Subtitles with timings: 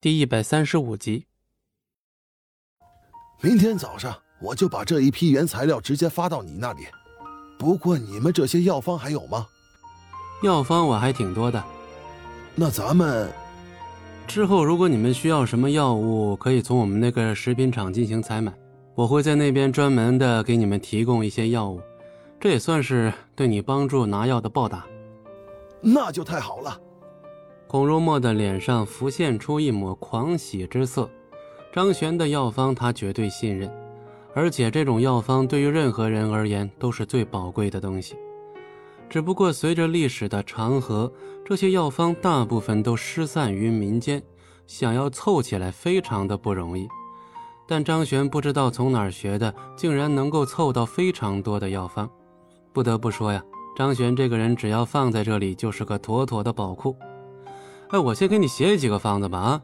[0.00, 1.26] 第一百三十五集。
[3.40, 6.86] 明天早上我就把这一批原材料直接发到你那里。
[7.58, 9.44] 不过你们这些药方还有吗？
[10.44, 11.60] 药方我还挺多的。
[12.54, 13.28] 那咱们
[14.28, 18.56] 之后如果你们需要什么药物，可以从我们那个食品厂进行采买，
[18.94, 21.80] 我会在那边专门的给你们提供一些药物，
[22.38, 24.86] 这也算是对你帮助拿药的报答。
[25.80, 26.80] 那就太好了。
[27.68, 31.08] 孔如墨的脸上浮现出一抹狂喜之色。
[31.70, 33.70] 张璇的药方他绝对信任，
[34.34, 38.16] 而且这种药方对于任何人而言都是最宝贵的东西。
[39.10, 41.12] 只不过随着历史的长河，
[41.44, 44.22] 这些药方大部分都失散于民间，
[44.66, 46.88] 想要凑起来非常的不容易。
[47.66, 52.08] 但张璇不知道从哪儿学的，竟然能够凑到非常多的药方。
[52.72, 53.42] 不得不说呀，
[53.76, 56.96] 张璇这个人只要放在这里，就是个妥妥的宝库。
[57.90, 59.62] 哎，我先给你写几个方子吧啊！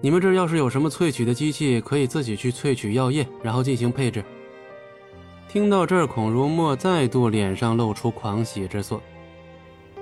[0.00, 4.24] 你们这要是有什么萃取的机器，可以自己去萃取药液，然后进行配置。
[5.48, 9.00] 听到这儿，孔如墨再度脸上露出狂喜之色。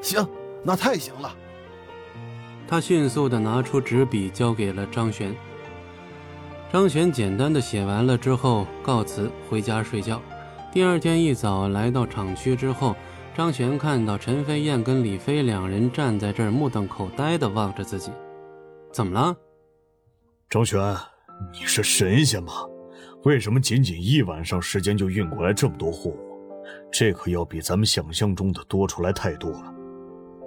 [0.00, 0.24] 行，
[0.62, 1.34] 那太行了。
[2.68, 5.34] 他迅速的拿出纸笔，交给了张璇。
[6.72, 10.22] 张璇简单的写完了之后，告辞回家睡觉。
[10.72, 12.94] 第二天一早来到厂区之后。
[13.36, 18.10] 张璇看到陈飞燕跟李飞两人站在这儿，目瞪口呆的望着自己，
[18.92, 19.36] 怎么了？
[20.48, 20.96] 张璇，
[21.52, 22.52] 你是神仙吗？
[23.24, 26.18] 为什么仅仅一晚上时间就运过来这么多货物？
[26.90, 29.72] 这可要比咱们想象中的多出来太多了。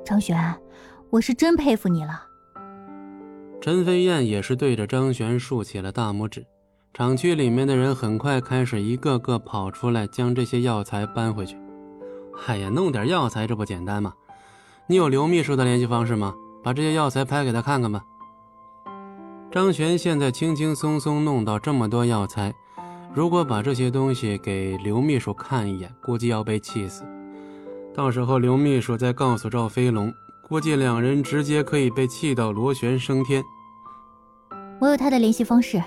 [0.05, 0.37] 张璇，
[1.09, 2.21] 我是真佩服你了。
[3.61, 6.45] 陈飞燕也是对着张璇竖起了大拇指。
[6.93, 11.57] 厂区里面的人很快开始一个个跑出来，将这些药材搬回去。
[12.47, 14.13] 哎呀，弄点药材这不简单吗？
[14.87, 16.35] 你有刘秘书的联系方式吗？
[16.63, 18.03] 把这些药材拍给他看看吧。
[19.51, 22.53] 张璇现在轻轻松松弄到这么多药材，
[23.13, 27.03] 如果把这些东西给刘秘书看一眼，估计要被气死。
[27.93, 30.11] 到时候刘秘书再告诉赵飞龙，
[30.47, 33.43] 估计两人直接可以被气到螺旋升天。
[34.81, 35.81] 我有他的联系方式。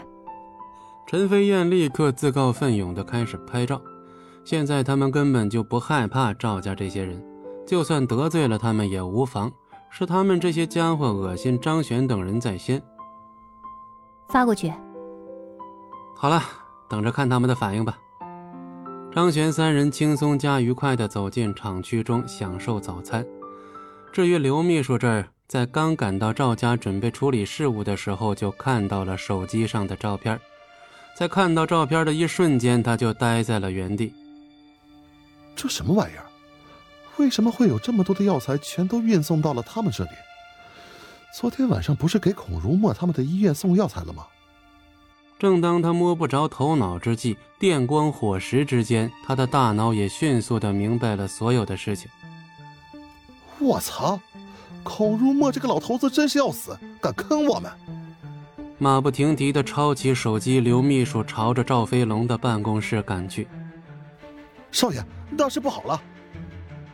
[1.06, 3.80] 陈飞燕立刻自告奋勇地开始拍照。
[4.46, 7.20] 现在他们根本就不害怕赵家这些人，
[7.66, 9.52] 就算得罪了他们也无妨。
[9.90, 12.80] 是他们这些家伙恶心张璇等人在先。
[14.28, 14.72] 发过去。
[16.14, 16.40] 好了，
[16.88, 17.98] 等着看他们的反应吧。
[19.12, 23.26] 张璇三人轻松加愉快地走进厂区中享受早餐。
[24.12, 30.38] 至于刘秘书这儿，在刚赶到赵家准备处理事务的时候，就看到了手机上的照片。
[31.16, 34.14] 在看到照片的一瞬间，他就呆在了原地。
[35.56, 36.26] 这什么玩意儿？
[37.16, 40.10] 为什么会有这么多的药材全都运送到了他们这里？
[41.34, 44.26] 昨天晚上不是给孔如墨他们的医院送药材了吗？
[45.38, 52.10] 正当他摸不着头脑之际，电光火石之间，他的大脑也迅速的明白了所有的事情。
[53.58, 54.20] 我操！
[54.82, 57.72] 孔如墨这个老头子真是要死，敢坑我们！
[58.78, 63.48] 马不停蹄的抄起手机，刘秘书朝着赵飞龙的办公室赶去。
[64.76, 65.02] 少爷，
[65.38, 65.98] 大事不好了！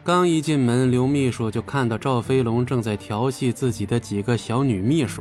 [0.04, 5.20] 刚一进门，刘秘书就看到赵飞龙正在调戏自己的几个小女秘书。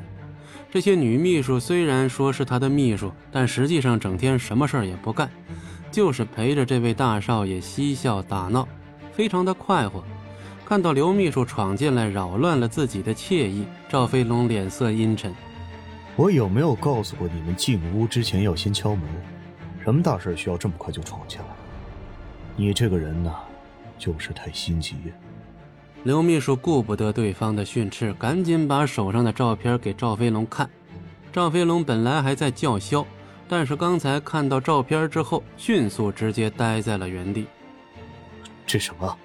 [0.70, 5.28] 这些女秘书虽然说是他的秘书，但实际上整天什么事儿也不干，
[5.90, 8.68] 就是陪着这位大少爷嬉笑打闹，
[9.12, 10.04] 非常的快活。
[10.64, 15.34] 看到刘秘书闯进来，扰乱了自己的惬意，赵飞龙脸色阴沉。
[16.16, 19.04] 我有没有告诉过你们，进屋之前要先敲门？
[19.84, 21.46] 什么大事需要这么快就闯进来？
[22.62, 23.38] 你这个人呐，
[23.98, 24.96] 就是太心急。
[26.04, 30.70] 刘秘书顾不得对方的训斥，赶紧把手上的照片给赵飞龙看。
[31.34, 33.04] 赵飞龙本来还在叫嚣，
[33.50, 37.48] 但是刚才看到照片之后，迅速直接呆在了原地。
[38.68, 39.18] 这什么？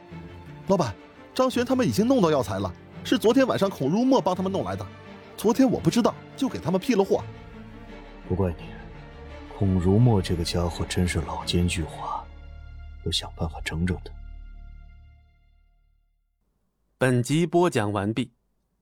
[0.69, 0.95] 老板，
[1.35, 2.73] 张璇他们已经弄到药材了，
[3.05, 4.87] 是昨天晚上孔如墨帮他们弄来的。
[5.37, 7.23] 昨天我不知道，就给他们批了货。
[8.27, 8.65] 不怪你，
[9.59, 12.16] 孔如墨这个家伙真是老奸巨猾。
[13.07, 14.13] 我想办法整整他。
[16.99, 18.33] 本集播讲完毕，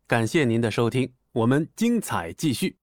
[0.07, 2.79] 感谢您的收听，我们精彩继续。